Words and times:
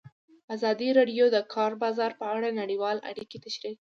ازادي 0.55 0.89
راډیو 0.97 1.25
د 1.31 1.31
د 1.35 1.37
کار 1.53 1.71
بازار 1.83 2.11
په 2.19 2.25
اړه 2.35 2.49
نړیوالې 2.61 3.01
اړیکې 3.09 3.37
تشریح 3.45 3.59
کړي. 3.63 3.69